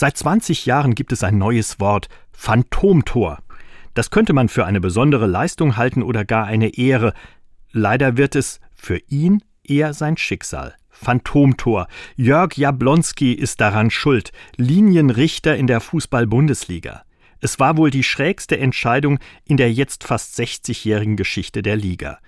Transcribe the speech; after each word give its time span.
Seit 0.00 0.16
20 0.16 0.64
Jahren 0.64 0.94
gibt 0.94 1.12
es 1.12 1.22
ein 1.22 1.36
neues 1.36 1.78
Wort, 1.78 2.08
Phantomtor. 2.32 3.40
Das 3.92 4.08
könnte 4.10 4.32
man 4.32 4.48
für 4.48 4.64
eine 4.64 4.80
besondere 4.80 5.26
Leistung 5.26 5.76
halten 5.76 6.02
oder 6.02 6.24
gar 6.24 6.46
eine 6.46 6.78
Ehre. 6.78 7.12
Leider 7.70 8.16
wird 8.16 8.34
es 8.34 8.60
für 8.72 8.96
ihn 9.08 9.42
eher 9.62 9.92
sein 9.92 10.16
Schicksal. 10.16 10.74
Phantomtor. 10.88 11.86
Jörg 12.16 12.56
Jablonski 12.56 13.34
ist 13.34 13.60
daran 13.60 13.90
schuld, 13.90 14.32
Linienrichter 14.56 15.54
in 15.58 15.66
der 15.66 15.82
Fußball-Bundesliga. 15.82 17.02
Es 17.40 17.58
war 17.58 17.76
wohl 17.76 17.90
die 17.90 18.02
schrägste 18.02 18.58
Entscheidung 18.58 19.18
in 19.44 19.58
der 19.58 19.70
jetzt 19.70 20.04
fast 20.04 20.34
60-jährigen 20.40 21.16
Geschichte 21.16 21.60
der 21.60 21.76
Liga. 21.76 22.20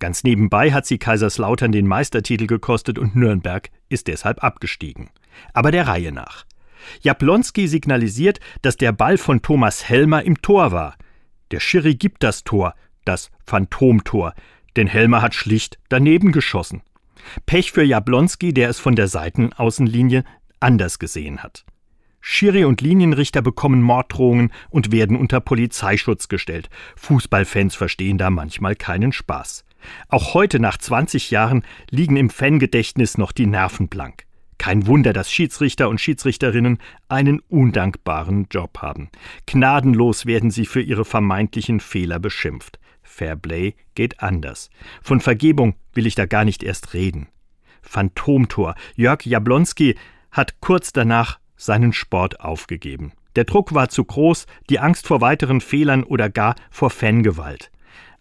Ganz 0.00 0.24
nebenbei 0.24 0.72
hat 0.72 0.84
sie 0.84 0.98
Kaiserslautern 0.98 1.70
den 1.70 1.86
Meistertitel 1.86 2.48
gekostet 2.48 2.98
und 2.98 3.14
Nürnberg 3.14 3.70
ist 3.88 4.08
deshalb 4.08 4.42
abgestiegen. 4.42 5.10
Aber 5.52 5.70
der 5.70 5.86
Reihe 5.86 6.10
nach. 6.10 6.44
Jablonski 7.02 7.68
signalisiert, 7.68 8.40
dass 8.62 8.76
der 8.76 8.92
Ball 8.92 9.18
von 9.18 9.42
Thomas 9.42 9.88
Helmer 9.88 10.22
im 10.22 10.40
Tor 10.42 10.72
war. 10.72 10.96
Der 11.50 11.60
Schiri 11.60 11.94
gibt 11.94 12.22
das 12.22 12.44
Tor, 12.44 12.74
das 13.04 13.30
Phantomtor, 13.46 14.34
denn 14.76 14.86
Helmer 14.86 15.22
hat 15.22 15.34
schlicht 15.34 15.78
daneben 15.88 16.32
geschossen. 16.32 16.82
Pech 17.46 17.72
für 17.72 17.84
Jablonski, 17.84 18.52
der 18.52 18.68
es 18.68 18.78
von 18.78 18.96
der 18.96 19.08
Seitenaußenlinie 19.08 20.24
anders 20.60 20.98
gesehen 20.98 21.42
hat. 21.42 21.64
Schiri 22.20 22.64
und 22.64 22.80
Linienrichter 22.80 23.42
bekommen 23.42 23.82
Morddrohungen 23.82 24.50
und 24.70 24.92
werden 24.92 25.16
unter 25.16 25.40
Polizeischutz 25.40 26.28
gestellt. 26.28 26.70
Fußballfans 26.96 27.74
verstehen 27.74 28.16
da 28.16 28.30
manchmal 28.30 28.76
keinen 28.76 29.12
Spaß. 29.12 29.64
Auch 30.08 30.32
heute 30.32 30.58
nach 30.58 30.78
20 30.78 31.30
Jahren 31.30 31.64
liegen 31.90 32.16
im 32.16 32.30
Fangedächtnis 32.30 33.18
noch 33.18 33.32
die 33.32 33.46
Nerven 33.46 33.88
blank. 33.88 34.24
Kein 34.64 34.86
Wunder, 34.86 35.12
dass 35.12 35.30
Schiedsrichter 35.30 35.90
und 35.90 36.00
Schiedsrichterinnen 36.00 36.78
einen 37.10 37.40
undankbaren 37.50 38.46
Job 38.50 38.78
haben. 38.78 39.10
Gnadenlos 39.44 40.24
werden 40.24 40.50
sie 40.50 40.64
für 40.64 40.80
ihre 40.80 41.04
vermeintlichen 41.04 41.80
Fehler 41.80 42.18
beschimpft. 42.18 42.78
Fairplay 43.02 43.74
geht 43.94 44.22
anders. 44.22 44.70
Von 45.02 45.20
Vergebung 45.20 45.74
will 45.92 46.06
ich 46.06 46.14
da 46.14 46.24
gar 46.24 46.46
nicht 46.46 46.62
erst 46.62 46.94
reden. 46.94 47.28
Phantomtor. 47.82 48.74
Jörg 48.96 49.26
Jablonski 49.26 49.96
hat 50.30 50.62
kurz 50.62 50.94
danach 50.94 51.40
seinen 51.58 51.92
Sport 51.92 52.40
aufgegeben. 52.40 53.12
Der 53.36 53.44
Druck 53.44 53.74
war 53.74 53.90
zu 53.90 54.02
groß, 54.02 54.46
die 54.70 54.80
Angst 54.80 55.06
vor 55.06 55.20
weiteren 55.20 55.60
Fehlern 55.60 56.04
oder 56.04 56.30
gar 56.30 56.54
vor 56.70 56.88
Fangewalt. 56.88 57.70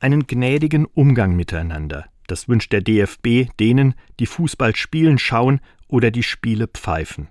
Einen 0.02 0.28
gnädigen 0.28 0.88
Umgang 0.88 1.38
miteinander. 1.38 2.04
Das 2.28 2.48
wünscht 2.48 2.72
der 2.72 2.82
DFB 2.82 3.50
denen, 3.60 3.96
die 4.20 4.26
Fußball 4.26 4.76
spielen, 4.76 5.18
schauen 5.18 5.60
oder 5.88 6.12
die 6.12 6.24
Spiele 6.24 6.68
pfeifen. 6.68 7.28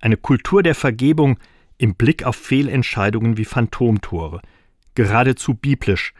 Eine 0.00 0.16
Kultur 0.16 0.62
der 0.62 0.74
Vergebung 0.74 1.38
im 1.78 1.94
Blick 1.94 2.24
auf 2.24 2.36
Fehlentscheidungen 2.36 3.36
wie 3.36 3.44
Phantomtore. 3.44 4.42
Geradezu 4.94 5.54
biblisch, 5.54 6.12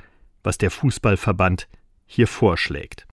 was 0.42 0.58
der 0.58 0.70
Fußballverband 0.70 1.68
hier 2.06 2.28
vorschlägt. 2.28 3.04